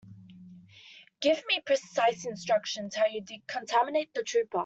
Give 1.19 1.37
me 1.47 1.61
precise 1.63 2.25
instructions 2.25 2.95
how 2.95 3.03
to 3.03 3.21
decontaminate 3.21 4.11
the 4.15 4.23
trooper. 4.23 4.57